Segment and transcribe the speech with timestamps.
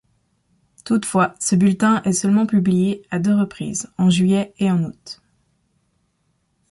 [0.83, 5.19] Toutefois, ce bulletin est seulement publié à deux reprises, en juillet et en aout.